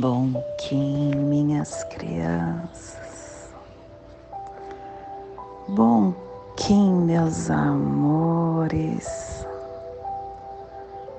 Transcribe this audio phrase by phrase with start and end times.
[0.00, 3.54] Bom Kim, minhas crianças.
[5.68, 6.12] Bom
[6.56, 9.46] Kim, meus amores.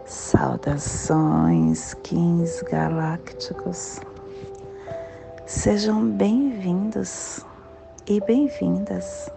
[0.06, 4.02] Saudações, Kins galácticos.
[5.46, 7.46] Sejam bem-vindos
[8.06, 9.32] e bem-vindas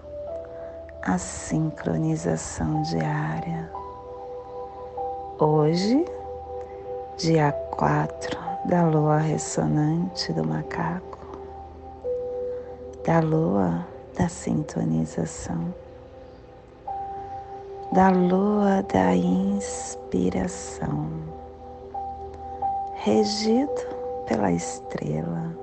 [1.02, 3.70] à sincronização diária.
[5.38, 6.04] Hoje,
[7.18, 11.18] dia 4 da lua ressonante do macaco,
[13.04, 13.84] da lua
[14.16, 15.74] da sintonização,
[17.90, 21.10] da lua da inspiração,
[22.94, 23.82] regido
[24.26, 25.58] pela estrela.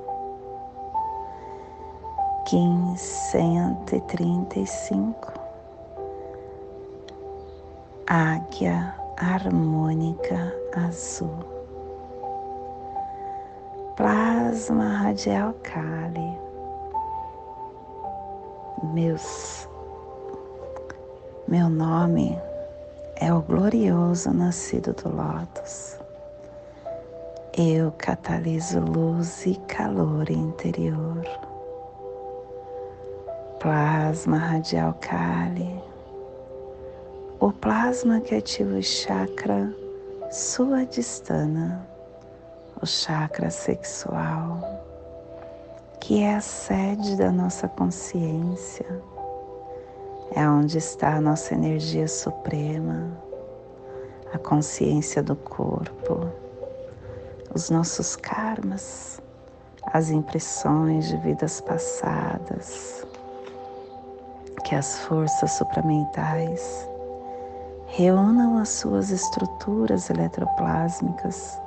[2.52, 5.34] 1535
[8.06, 11.56] Águia harmônica azul
[13.96, 16.38] plasma radial Kali.
[18.94, 19.70] Meus,
[21.48, 22.38] meu nome
[23.16, 25.98] é o glorioso nascido do Lótus.
[27.58, 31.24] Eu cataliso luz e calor interior.
[33.60, 35.82] Plasma radial Kali.
[37.40, 39.74] O plasma que ativa o chakra
[40.32, 41.96] Suadhisthana
[42.82, 44.60] o chakra sexual,
[46.00, 48.86] que é a sede da nossa consciência,
[50.36, 53.10] é onde está a nossa energia suprema,
[54.34, 56.30] a consciência do corpo,
[57.54, 59.22] os nossos karmas,
[59.94, 63.06] as impressões de vidas passadas,
[64.66, 66.88] que as forças supramentais
[67.98, 71.58] reúnam as suas estruturas eletroplásmicas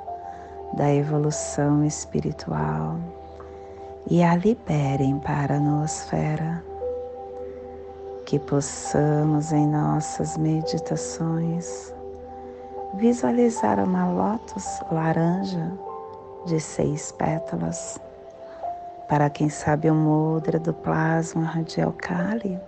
[0.73, 2.97] da evolução espiritual
[4.07, 6.63] e a liberem para a noosfera.
[8.27, 11.91] Que possamos em nossas meditações
[12.93, 15.71] visualizar uma lótus laranja
[16.45, 17.99] de seis pétalas.
[19.07, 22.59] Para quem sabe o mudra do plasma radial Kali,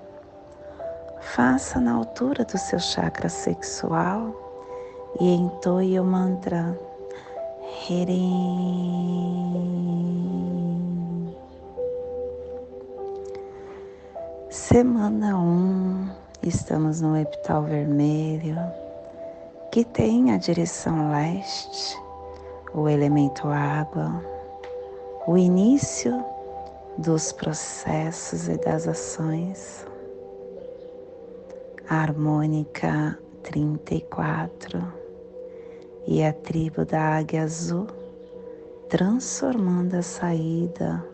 [1.21, 4.35] faça na altura do seu chakra sexual
[5.19, 6.77] e entoie o mantra
[7.87, 9.21] Hirim.
[14.49, 16.09] Semana 1, um,
[16.43, 18.57] estamos no epital vermelho,
[19.71, 21.97] que tem a direção leste,
[22.73, 24.21] o elemento água,
[25.27, 26.23] o início
[26.97, 29.90] dos processos e das ações.
[31.93, 34.81] Harmônica 34
[36.07, 37.85] e a tribo da águia azul,
[38.87, 41.05] transformando a saída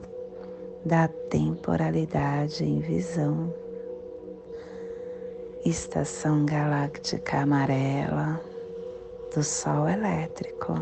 [0.85, 3.51] da temporalidade em visão.
[5.65, 8.39] Estação galáctica amarela
[9.33, 10.79] do Sol elétrico,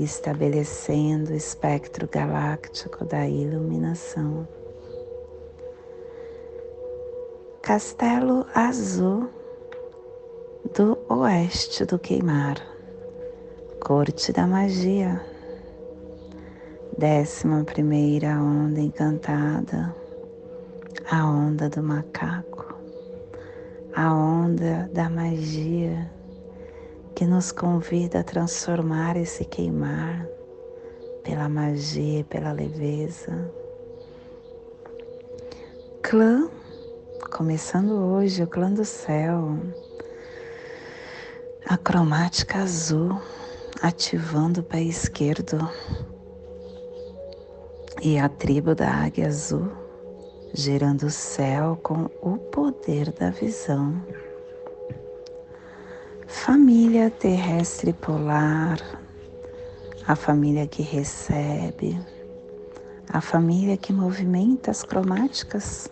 [0.00, 4.48] estabelecendo o espectro galáctico da iluminação.
[7.68, 9.28] Castelo Azul
[10.74, 12.56] do oeste do queimar,
[13.78, 15.20] corte da magia,
[16.96, 19.94] décima primeira onda encantada,
[21.10, 22.74] a onda do macaco,
[23.94, 26.10] a onda da magia
[27.14, 30.26] que nos convida a transformar esse queimar
[31.22, 33.52] pela magia e pela leveza.
[36.02, 36.48] Clã,
[37.28, 39.58] começando hoje, o clã do céu.
[41.66, 43.20] A cromática azul
[43.82, 45.58] ativando o pé esquerdo.
[48.02, 49.70] E a tribo da águia azul
[50.54, 54.02] gerando o céu com o poder da visão.
[56.26, 58.78] Família terrestre polar,
[60.06, 61.98] a família que recebe,
[63.08, 65.90] a família que movimenta as cromáticas,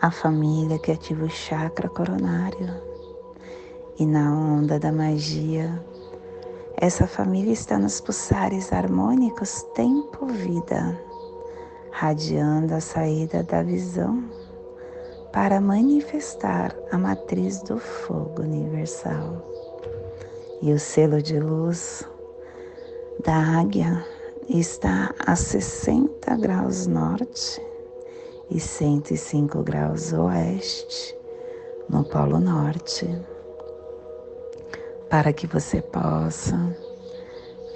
[0.00, 2.68] a família que ativa o chakra coronário
[3.98, 5.82] e na onda da magia.
[6.76, 11.00] Essa família está nos pulsares harmônicos tempo-vida,
[11.90, 14.22] radiando a saída da visão
[15.32, 19.42] para manifestar a matriz do fogo universal.
[20.60, 22.06] E o selo de luz
[23.24, 24.04] da águia
[24.48, 27.60] está a 60 graus norte
[28.50, 31.16] e 105 graus oeste
[31.88, 33.06] no Polo Norte
[35.08, 36.76] para que você possa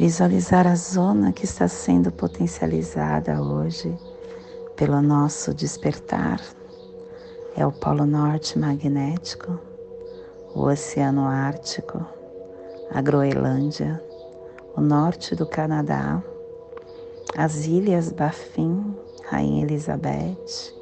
[0.00, 3.94] Visualizar a zona que está sendo potencializada hoje
[4.74, 6.40] pelo nosso despertar.
[7.54, 9.60] É o Polo Norte magnético,
[10.54, 12.02] o Oceano Ártico,
[12.90, 14.02] a Groenlândia,
[14.74, 16.24] o norte do Canadá,
[17.36, 18.89] as ilhas Baffin,
[19.30, 20.74] Rainha Elizabeth,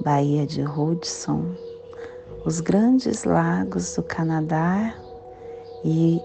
[0.00, 1.54] Baía de Hudson,
[2.42, 4.94] os grandes lagos do Canadá
[5.84, 6.18] e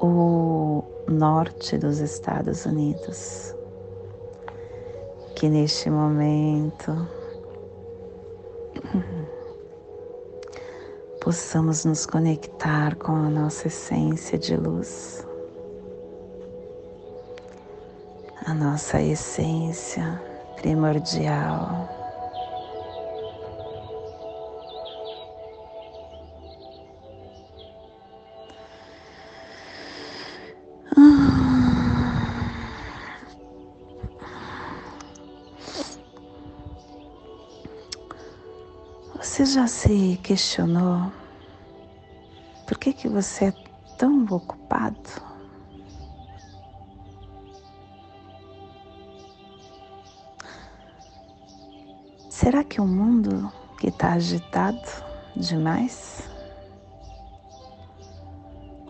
[0.00, 3.54] o norte dos Estados Unidos.
[5.36, 7.06] Que neste momento
[11.22, 15.24] possamos nos conectar com a nossa essência de luz,
[18.44, 20.29] a nossa essência
[20.60, 21.88] primordial.
[39.16, 41.10] Você já se questionou
[42.66, 43.54] por que, que você é
[43.96, 45.29] tão ocupado?
[52.50, 53.48] Será que o mundo
[53.78, 54.82] que está agitado
[55.36, 56.28] demais?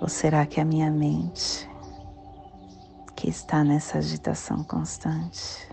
[0.01, 1.69] Ou será que é a minha mente
[3.15, 5.69] que está nessa agitação constante?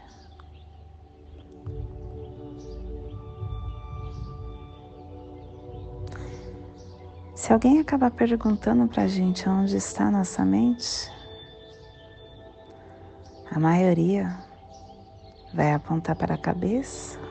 [7.36, 11.10] Se alguém acabar perguntando para gente onde está nossa mente,
[13.50, 14.38] a maioria
[15.54, 17.27] vai apontar para a cabeça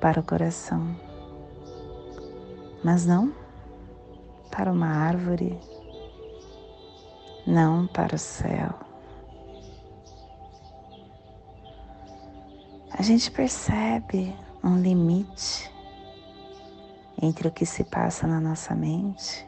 [0.00, 0.94] para o coração,
[2.82, 3.32] mas não
[4.50, 5.58] para uma árvore,
[7.46, 8.74] não para o céu.
[12.98, 14.34] A gente percebe
[14.64, 15.70] um limite
[17.20, 19.46] entre o que se passa na nossa mente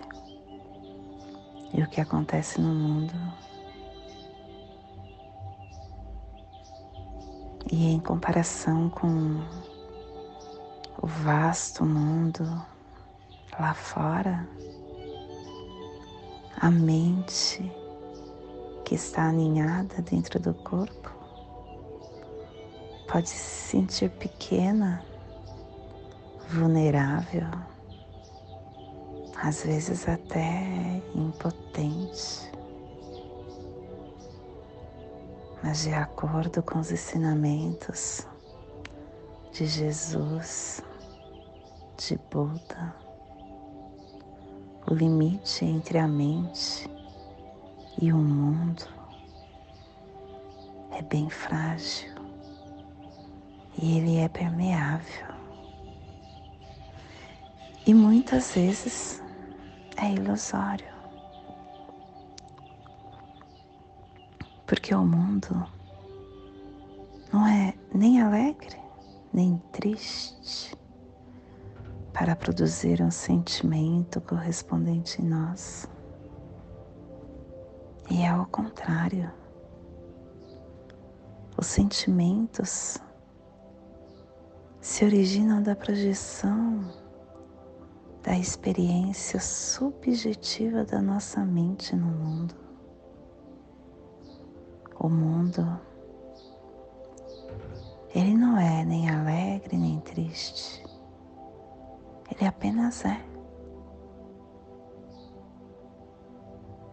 [1.72, 3.14] e o que acontece no mundo.
[7.70, 9.42] E em comparação com
[11.00, 12.44] o vasto mundo
[13.58, 14.48] lá fora,
[16.60, 17.72] a mente
[18.84, 21.10] que está aninhada dentro do corpo
[23.06, 25.04] pode se sentir pequena
[26.50, 27.48] vulnerável,
[29.36, 32.50] às vezes até impotente.
[35.62, 38.26] Mas de acordo com os ensinamentos
[39.52, 40.82] de Jesus,
[41.98, 42.94] de Buda,
[44.88, 46.88] o limite entre a mente
[48.00, 48.84] e o mundo
[50.92, 52.14] é bem frágil
[53.76, 55.26] e ele é permeável.
[57.84, 59.20] E muitas vezes
[59.96, 60.86] é ilusório.
[64.66, 65.66] Porque o mundo
[67.32, 68.78] não é nem alegre,
[69.32, 70.77] nem triste
[72.18, 75.88] para produzir um sentimento correspondente em nós.
[78.10, 79.30] E é ao contrário.
[81.56, 82.98] Os sentimentos
[84.80, 86.92] se originam da projeção
[88.24, 92.54] da experiência subjetiva da nossa mente no mundo.
[94.98, 95.80] O mundo,
[98.12, 100.87] ele não é nem alegre nem triste,
[102.38, 103.20] ele apenas é.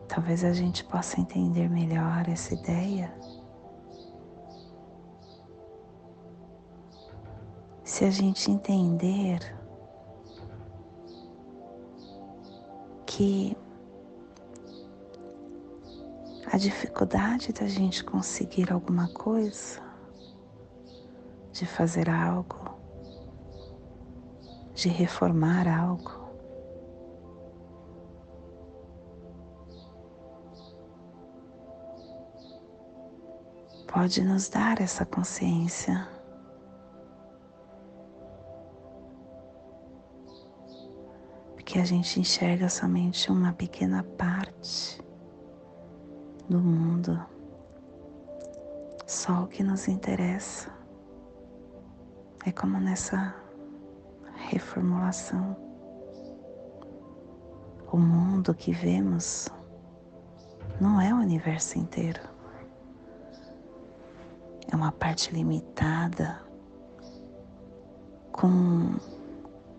[0.07, 3.13] Talvez a gente possa entender melhor essa ideia
[7.83, 9.39] se a gente entender
[13.05, 13.55] que
[16.51, 19.81] a dificuldade da gente conseguir alguma coisa,
[21.53, 22.64] de fazer algo,
[24.75, 26.11] de reformar algo,
[33.87, 36.07] pode nos dar essa consciência.
[41.65, 45.01] Que a gente enxerga somente uma pequena parte
[46.47, 47.19] do mundo,
[49.07, 50.71] só o que nos interessa.
[52.45, 53.44] É como nessa
[54.45, 55.55] reformulação.
[57.91, 59.49] O mundo que vemos
[60.79, 62.21] não é o universo inteiro.
[64.71, 66.41] É uma parte limitada
[68.31, 68.95] com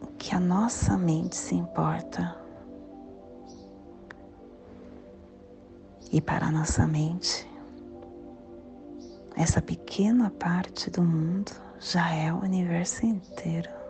[0.00, 2.36] o que a nossa mente se importa.
[6.10, 7.46] E para a nossa mente,
[9.36, 13.85] essa pequena parte do mundo já é o universo inteiro.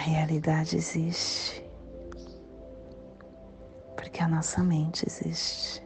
[0.00, 1.70] Realidade existe
[4.10, 5.82] porque a nossa mente existe.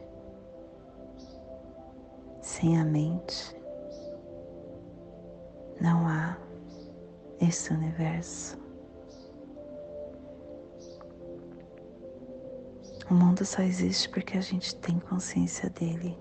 [2.41, 3.55] Sem a mente,
[5.79, 6.37] não há
[7.39, 8.57] esse universo.
[13.09, 16.17] O mundo só existe porque a gente tem consciência dele.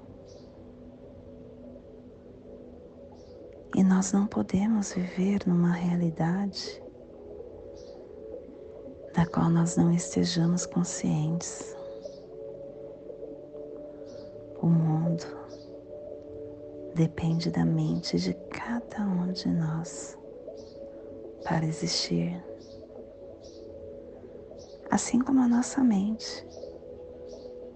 [3.75, 6.84] E nós não podemos viver numa realidade
[9.15, 11.77] da qual nós não estejamos conscientes.
[14.61, 15.25] O mundo
[16.95, 20.19] depende da mente de cada um de nós
[21.45, 22.43] para existir.
[24.91, 26.45] Assim como a nossa mente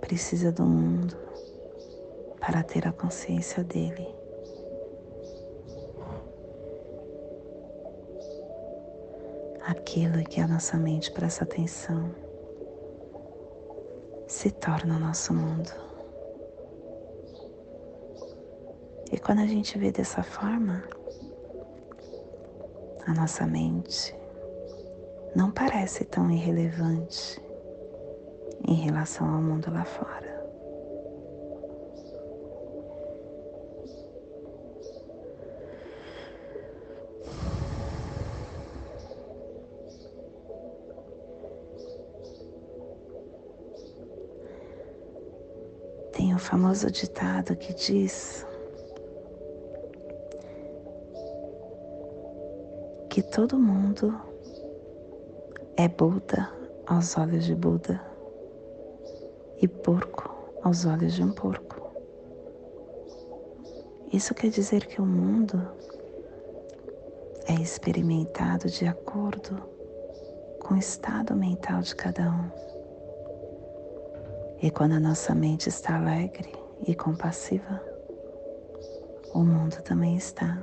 [0.01, 1.17] precisa do mundo
[2.41, 4.18] para ter a consciência dele.
[9.99, 12.15] Aquilo que a nossa mente presta atenção
[14.29, 15.73] se torna o nosso mundo.
[19.11, 20.85] E quando a gente vê dessa forma,
[23.09, 24.15] a nossa mente
[25.35, 27.43] não parece tão irrelevante
[28.69, 30.28] em relação ao mundo lá fora.
[46.39, 48.47] O famoso ditado que diz
[53.11, 54.17] que todo mundo
[55.77, 56.49] é Buda
[56.87, 58.01] aos olhos de Buda
[59.61, 61.91] e porco aos olhos de um porco.
[64.13, 65.61] Isso quer dizer que o mundo
[67.47, 69.61] é experimentado de acordo
[70.61, 72.78] com o estado mental de cada um.
[74.61, 76.53] E quando a nossa mente está alegre
[76.85, 77.81] e compassiva,
[79.33, 80.61] o mundo também está.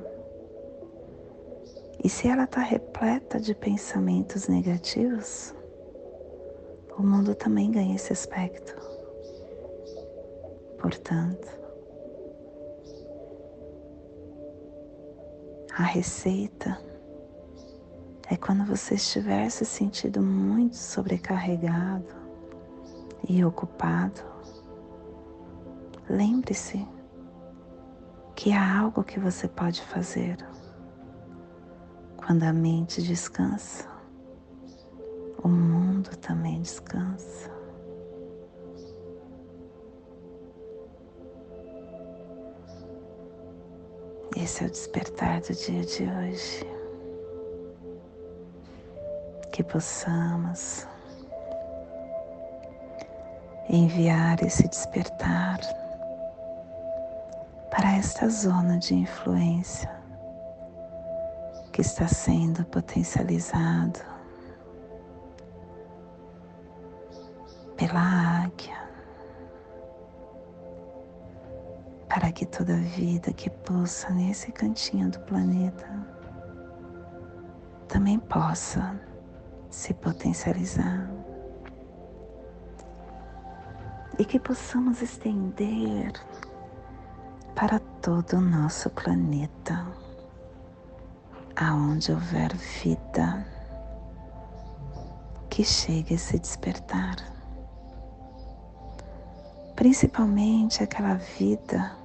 [2.03, 5.55] E se ela está repleta de pensamentos negativos,
[6.97, 8.75] o mundo também ganha esse aspecto.
[10.77, 11.47] Portanto,
[15.71, 16.77] a receita
[18.29, 22.24] é quando você estiver se sentindo muito sobrecarregado
[23.27, 24.21] e ocupado,
[26.09, 26.87] lembre-se
[28.35, 30.37] que há algo que você pode fazer.
[32.17, 33.87] Quando a mente descansa,
[35.43, 37.55] o mundo também descansa.
[44.35, 46.65] Esse é o despertar do dia de hoje.
[49.51, 50.85] Que possamos
[53.69, 55.59] enviar esse despertar
[57.71, 59.89] para esta zona de influência
[61.71, 63.99] que está sendo potencializado
[67.75, 68.89] pela águia,
[72.07, 75.85] para que toda vida que pulsa nesse cantinho do planeta
[77.89, 78.97] também possa
[79.69, 81.14] se potencializar
[84.17, 86.13] e que possamos estender
[87.53, 89.85] para todo o nosso planeta
[91.55, 93.45] aonde houver vida,
[95.49, 97.15] que chegue a se despertar.
[99.75, 101.97] Principalmente aquela vida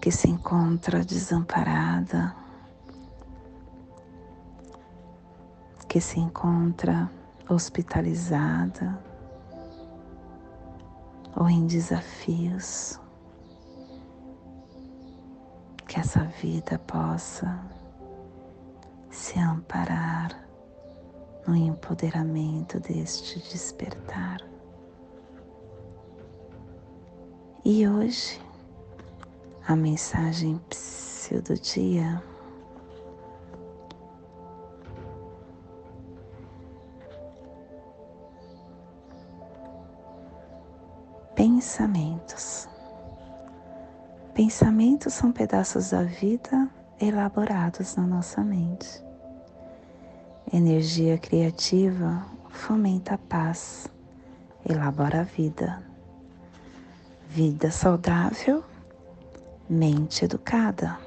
[0.00, 2.34] que se encontra desamparada,
[5.88, 7.10] que se encontra
[7.50, 8.98] hospitalizada
[11.36, 12.98] ou em desafios
[15.86, 17.60] que essa vida possa
[19.10, 20.48] se amparar
[21.46, 24.40] no empoderamento deste despertar.
[27.64, 28.40] E hoje,
[29.66, 30.60] a mensagem
[31.44, 32.29] do dia.
[41.80, 42.68] Pensamentos.
[44.34, 46.68] Pensamentos são pedaços da vida
[47.00, 49.02] elaborados na nossa mente.
[50.52, 53.88] Energia criativa fomenta a paz,
[54.68, 55.82] elabora a vida.
[57.30, 58.62] Vida saudável,
[59.66, 60.98] mente educada.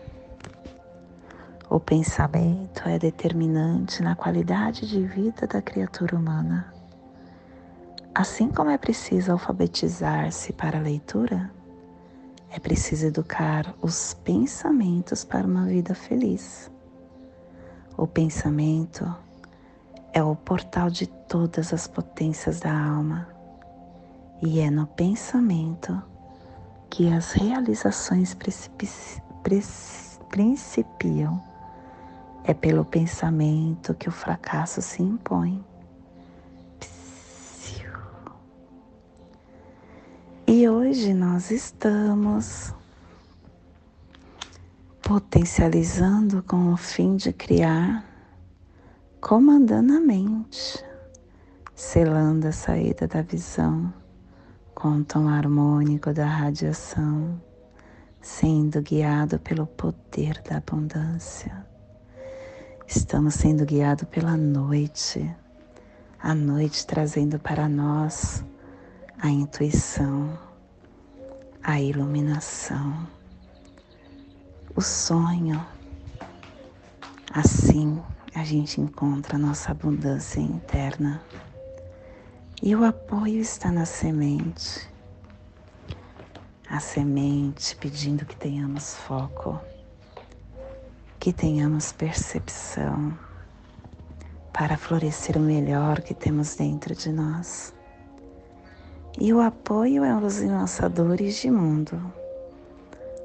[1.70, 6.73] O pensamento é determinante na qualidade de vida da criatura humana.
[8.16, 11.52] Assim como é preciso alfabetizar-se para a leitura,
[12.52, 16.70] é preciso educar os pensamentos para uma vida feliz.
[17.98, 19.12] O pensamento
[20.14, 23.28] é o portal de todas as potências da alma,
[24.44, 26.00] e é no pensamento
[26.92, 28.38] que as realizações
[30.30, 31.42] principiam.
[32.44, 35.66] É pelo pensamento que o fracasso se impõe.
[40.56, 42.76] E hoje nós estamos
[45.02, 48.06] potencializando com o fim de criar
[49.20, 50.86] comandando a mente,
[51.74, 53.92] selando a saída da visão
[54.76, 57.42] com o tom harmônico da radiação,
[58.22, 61.66] sendo guiado pelo poder da abundância.
[62.86, 65.36] Estamos sendo guiados pela noite,
[66.22, 68.46] a noite trazendo para nós
[69.24, 70.38] a intuição,
[71.64, 73.08] a iluminação,
[74.76, 75.66] o sonho.
[77.34, 78.04] Assim,
[78.36, 81.24] a gente encontra a nossa abundância interna.
[82.62, 84.86] E o apoio está na semente.
[86.70, 89.58] A semente pedindo que tenhamos foco,
[91.18, 93.18] que tenhamos percepção
[94.52, 97.74] para florescer o melhor que temos dentro de nós.
[99.20, 102.02] E o apoio é os enlaçadores de mundo.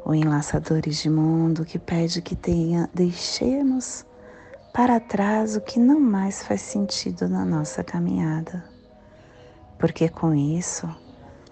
[0.05, 4.05] O enlaçadores de mundo que pede que tenha, deixemos
[4.73, 8.65] para trás o que não mais faz sentido na nossa caminhada,
[9.79, 10.89] porque com isso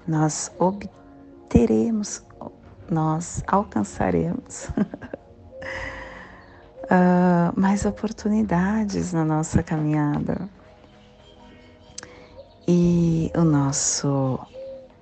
[0.06, 2.22] nós obteremos,
[2.88, 4.68] nós alcançaremos
[6.84, 10.48] uh, mais oportunidades na nossa caminhada.
[12.68, 14.40] E o nosso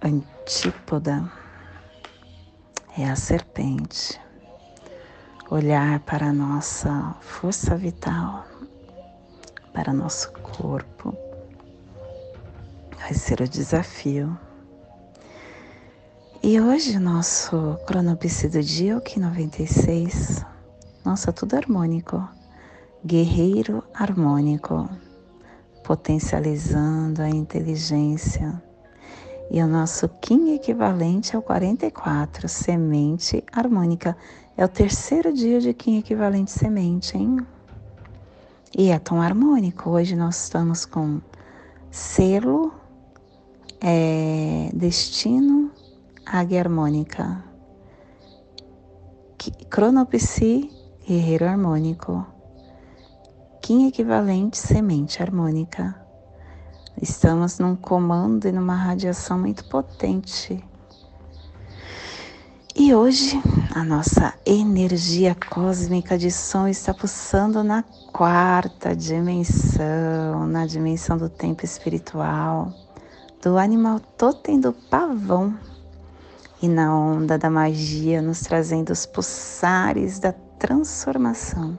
[0.02, 1.32] antípoda
[2.98, 4.20] é a serpente
[5.50, 8.44] olhar para a nossa força vital,
[9.72, 11.16] para nosso corpo,
[12.98, 14.38] vai ser o desafio.
[16.42, 20.44] E hoje nosso cronopse do dia o Ki 96.
[21.02, 22.28] Nossa, tudo harmônico.
[23.02, 24.86] Guerreiro harmônico,
[25.84, 28.60] potencializando a inteligência.
[29.50, 34.16] E o nosso Kim equivalente é o 44, semente harmônica.
[34.56, 37.36] É o terceiro dia de Kim equivalente semente, hein?
[38.76, 39.90] E é tom harmônico.
[39.90, 41.20] Hoje nós estamos com
[41.90, 42.72] selo,
[43.80, 45.70] é, destino,
[46.24, 47.44] águia harmônica,
[49.68, 50.70] cronopsi,
[51.06, 52.26] guerreiro harmônico,
[53.64, 55.96] Kim equivalente semente harmônica.
[57.00, 60.62] Estamos num comando e numa radiação muito potente.
[62.76, 63.40] E hoje
[63.74, 71.64] a nossa energia cósmica de som está pulsando na quarta dimensão, na dimensão do tempo
[71.64, 72.70] espiritual,
[73.42, 75.58] do animal totem do pavão.
[76.60, 81.78] E na onda da magia, nos trazendo os pulsares da transformação,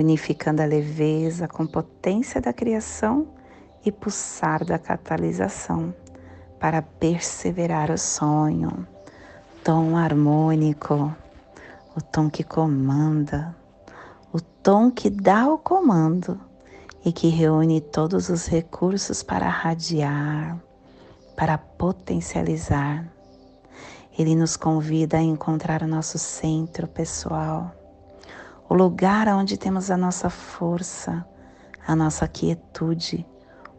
[0.00, 3.28] unificando a leveza com potência da criação
[3.84, 5.94] e pulsar da catalisação
[6.58, 8.86] para perseverar o sonho
[9.62, 11.14] tom harmônico,
[11.94, 13.54] o tom que comanda,
[14.32, 16.40] o tom que dá o comando
[17.04, 20.58] e que reúne todos os recursos para radiar,
[21.36, 23.06] para potencializar.
[24.18, 27.70] Ele nos convida a encontrar o nosso centro pessoal,
[28.70, 31.26] o lugar onde temos a nossa força,
[31.84, 33.26] a nossa quietude,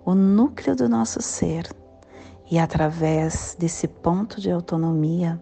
[0.03, 1.73] o núcleo do nosso ser.
[2.51, 5.41] E através desse ponto de autonomia,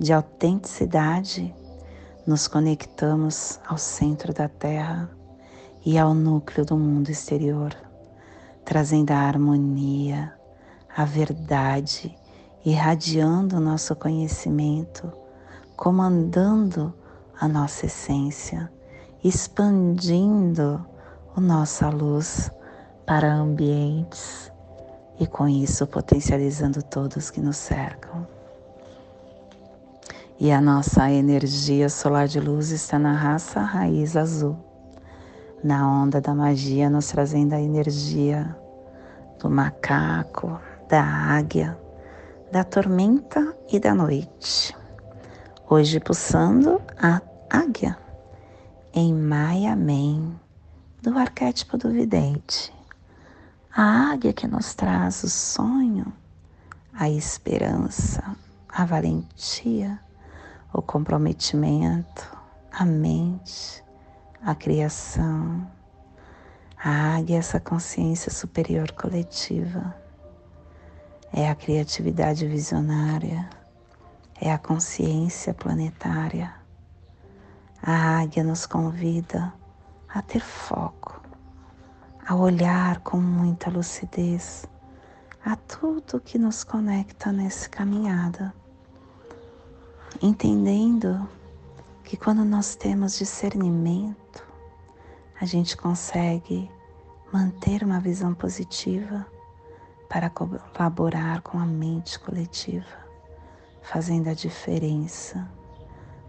[0.00, 1.54] de autenticidade,
[2.26, 5.08] nos conectamos ao centro da Terra
[5.86, 7.72] e ao núcleo do mundo exterior,
[8.64, 10.34] trazendo a harmonia,
[10.96, 12.18] a verdade,
[12.64, 15.12] irradiando o nosso conhecimento
[15.76, 16.94] comandando
[17.40, 18.70] a nossa essência,
[19.22, 20.84] expandindo
[21.36, 22.50] a nossa luz
[23.06, 24.52] para ambientes
[25.18, 28.26] e com isso potencializando todos que nos cercam.
[30.38, 34.56] E a nossa energia solar de luz está na raça raiz azul,
[35.62, 38.56] na onda da magia, nos trazendo a energia
[39.38, 41.78] do macaco, da águia,
[42.50, 44.76] da tormenta e da noite.
[45.76, 47.98] Hoje pulsando a águia
[48.92, 50.38] em Maya Men,
[51.02, 52.72] do arquétipo do vidente.
[53.74, 56.12] A águia que nos traz o sonho,
[56.92, 58.36] a esperança,
[58.68, 59.98] a valentia,
[60.72, 62.38] o comprometimento,
[62.70, 63.82] a mente,
[64.44, 65.68] a criação,
[66.78, 69.92] a águia, essa consciência superior coletiva,
[71.32, 73.50] é a criatividade visionária,
[74.40, 76.54] é a consciência planetária.
[77.82, 79.52] A águia nos convida
[80.08, 81.20] a ter foco,
[82.26, 84.66] a olhar com muita lucidez
[85.44, 88.54] a tudo que nos conecta nessa caminhada
[90.22, 91.28] entendendo
[92.02, 94.46] que quando nós temos discernimento,
[95.40, 96.70] a gente consegue
[97.32, 99.26] manter uma visão positiva
[100.08, 103.03] para colaborar com a mente coletiva,
[103.84, 105.48] fazendo a diferença,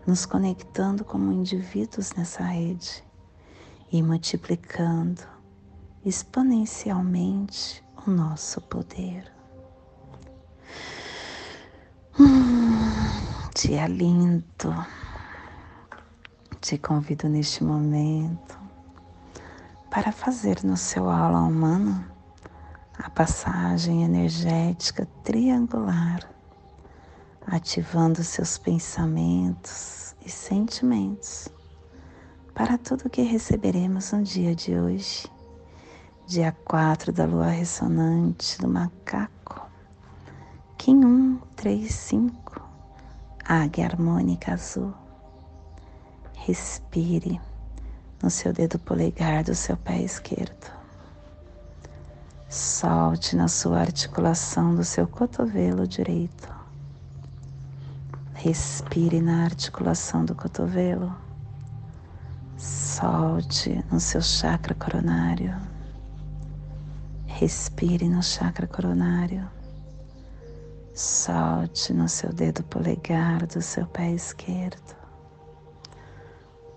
[0.06, 3.04] nos conectando como indivíduos nessa rede
[3.91, 5.24] e multiplicando
[6.06, 9.34] exponencialmente o nosso poder.
[12.20, 12.56] Hum
[13.56, 14.86] dia lindo.
[16.60, 18.60] Te convido neste momento
[19.89, 22.12] para fazer no seu aula humana
[22.98, 26.30] a passagem energética triangular,
[27.47, 31.47] ativando seus pensamentos e sentimentos
[32.53, 35.29] para tudo que receberemos no dia de hoje,
[36.25, 39.69] dia 4 da lua ressonante do macaco,
[40.77, 42.45] Kim 135
[43.47, 44.93] águia harmônica azul.
[46.34, 47.39] Respire
[48.21, 50.73] no seu dedo polegar do seu pé esquerdo.
[52.49, 56.64] Solte na sua articulação do seu cotovelo direito.
[58.45, 61.12] Respire na articulação do cotovelo.
[62.55, 65.60] Solte no seu chakra coronário.
[67.25, 69.49] Respire no chakra coronário.
[70.93, 74.95] Solte no seu dedo polegar do seu pé esquerdo,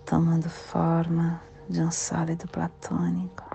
[0.07, 3.45] tomando forma de um sólido platônico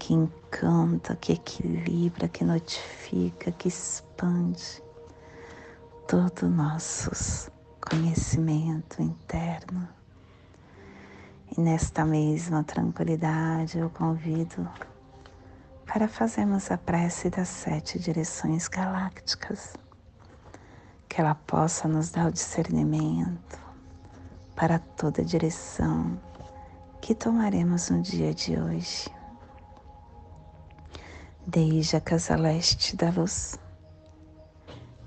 [0.00, 4.82] que encanta, que equilibra, que notifica, que expande
[6.06, 9.88] todo o nosso conhecimento interno.
[11.56, 14.68] E nesta mesma tranquilidade eu convido
[15.86, 19.74] para fazermos a prece das sete direções galácticas,
[21.08, 23.60] que ela possa nos dar o discernimento
[24.56, 26.18] para toda direção
[27.00, 29.10] que tomaremos no dia de hoje.
[31.46, 33.58] Desde a casa leste da luz,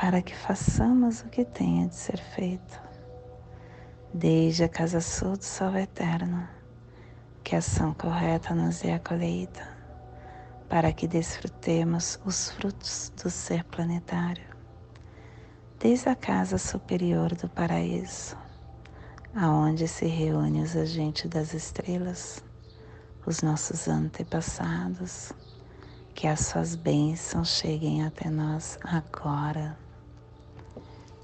[0.00, 2.80] para que façamos o que tenha de ser feito,
[4.14, 6.48] desde a casa sul do sol eterno,
[7.44, 9.68] que a ação correta nos dê a colheita
[10.70, 14.46] para que desfrutemos os frutos do ser planetário,
[15.78, 18.38] desde a casa superior do paraíso,
[19.34, 22.42] aonde se reúnem os agentes das estrelas,
[23.26, 25.30] os nossos antepassados,
[26.14, 29.76] que as suas bênçãos cheguem até nós agora,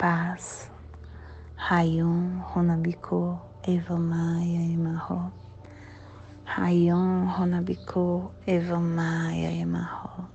[0.00, 0.70] paz,
[1.68, 5.30] Rayon Runabiko Evamaya Emarro.
[6.56, 10.26] Rayon Runabiko Evamaya Emarro.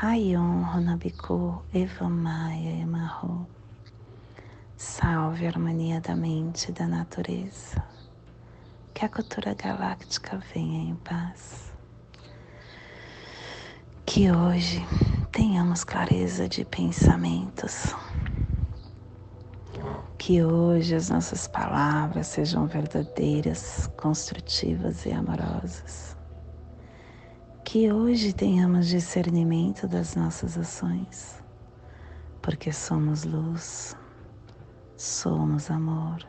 [0.00, 3.48] Rayon Runabiko Evamaya Emarro.
[4.76, 7.82] Salve a harmonia da mente e da natureza.
[8.94, 11.72] Que a cultura galáctica venha em paz.
[14.06, 14.86] Que hoje
[15.32, 17.92] tenhamos clareza de pensamentos
[20.18, 26.16] que hoje as nossas palavras sejam verdadeiras, construtivas e amorosas.
[27.64, 31.42] Que hoje tenhamos discernimento das nossas ações,
[32.40, 33.96] porque somos luz,
[34.96, 36.26] somos amor,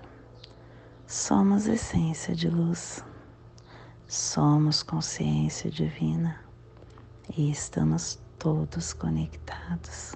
[1.05, 3.03] somos essência de luz,
[4.07, 6.41] somos consciência divina
[7.37, 10.15] e estamos todos conectados